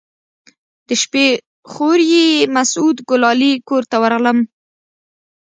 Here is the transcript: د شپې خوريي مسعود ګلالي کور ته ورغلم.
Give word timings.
د 0.87 0.89
شپې 1.01 1.27
خوريي 1.71 2.27
مسعود 2.55 2.97
ګلالي 3.09 3.53
کور 3.67 3.83
ته 3.89 3.95
ورغلم. 4.03 4.37